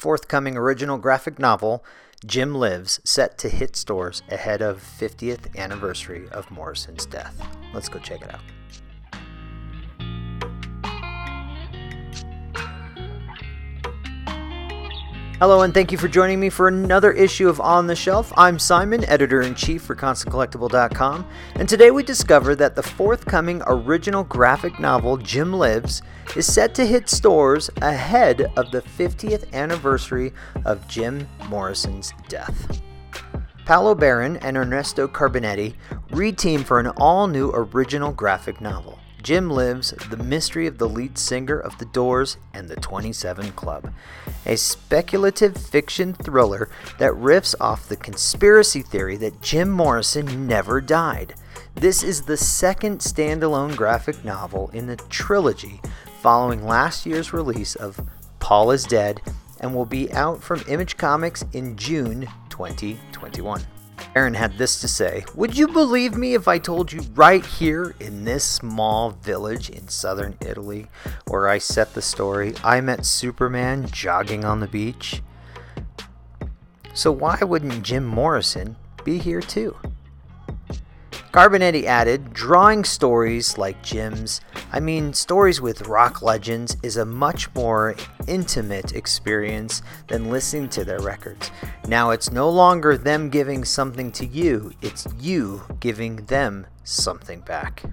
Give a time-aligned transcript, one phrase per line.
[0.00, 1.84] forthcoming original graphic novel,
[2.24, 7.36] Jim Lives, set to hit stores ahead of 50th anniversary of Morrison's death.
[7.74, 8.40] Let's go check it out.
[15.40, 18.30] Hello, and thank you for joining me for another issue of On the Shelf.
[18.36, 24.22] I'm Simon, editor in chief for ConstantCollectible.com, and today we discover that the forthcoming original
[24.22, 26.02] graphic novel, Jim Lives,
[26.36, 30.34] is set to hit stores ahead of the 50th anniversary
[30.66, 32.82] of Jim Morrison's death.
[33.64, 35.74] Paolo Baron and Ernesto Carbonetti
[36.10, 38.98] reteam for an all new original graphic novel.
[39.22, 43.92] Jim Lives, The Mystery of the Lead Singer of The Doors and the 27 Club,
[44.46, 51.34] a speculative fiction thriller that riffs off the conspiracy theory that Jim Morrison never died.
[51.74, 55.80] This is the second standalone graphic novel in the trilogy
[56.20, 58.00] following last year's release of
[58.38, 59.20] Paul is Dead
[59.60, 63.62] and will be out from Image Comics in June 2021.
[64.14, 67.94] Baron had this to say Would you believe me if I told you right here
[68.00, 70.88] in this small village in southern Italy
[71.28, 75.22] where I set the story, I met Superman jogging on the beach?
[76.92, 79.76] So, why wouldn't Jim Morrison be here too?
[81.32, 84.40] Carbonetti added, drawing stories like Jim's,
[84.72, 87.94] I mean, stories with rock legends, is a much more
[88.26, 91.52] intimate experience than listening to their records.
[91.86, 97.84] Now it's no longer them giving something to you, it's you giving them something back.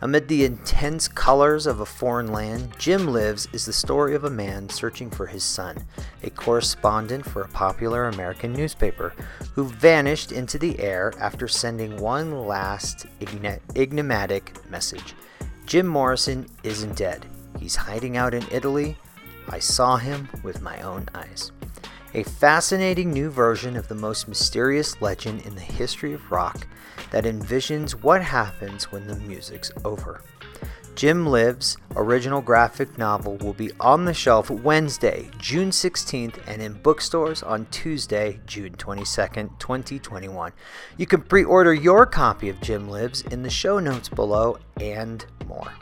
[0.00, 4.30] Amid the intense colors of a foreign land, Jim Lives is the story of a
[4.30, 5.76] man searching for his son,
[6.22, 9.12] a correspondent for a popular American newspaper,
[9.54, 15.16] who vanished into the air after sending one last enigmatic message.
[15.66, 17.26] Jim Morrison isn't dead.
[17.58, 18.96] He's hiding out in Italy.
[19.48, 21.50] I saw him with my own eyes.
[22.14, 26.66] A fascinating new version of the most mysterious legend in the history of rock
[27.10, 30.22] that envisions what happens when the music's over.
[30.94, 36.72] Jim Lives' original graphic novel will be on the shelf Wednesday, June 16th, and in
[36.72, 40.52] bookstores on Tuesday, June 22nd, 2021.
[40.96, 45.24] You can pre order your copy of Jim Lives in the show notes below and
[45.46, 45.72] more.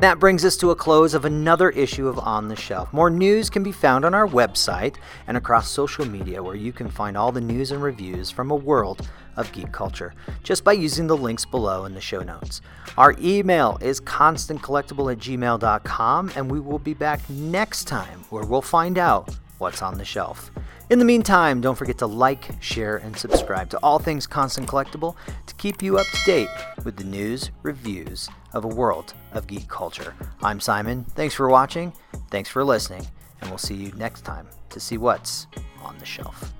[0.00, 2.92] That brings us to a close of another issue of On the Shelf.
[2.92, 4.94] More news can be found on our website
[5.26, 8.54] and across social media, where you can find all the news and reviews from a
[8.54, 10.14] world of geek culture
[10.44, 12.60] just by using the links below in the show notes.
[12.96, 18.62] Our email is constantcollectible at gmail.com, and we will be back next time where we'll
[18.62, 20.52] find out what's on the shelf.
[20.90, 25.16] In the meantime, don't forget to like, share, and subscribe to All Things Constant Collectible
[25.44, 26.48] to keep you up to date
[26.82, 30.14] with the news, reviews of a world of geek culture.
[30.42, 31.04] I'm Simon.
[31.04, 31.92] Thanks for watching,
[32.30, 33.06] thanks for listening,
[33.42, 35.46] and we'll see you next time to see what's
[35.82, 36.54] on the shelf.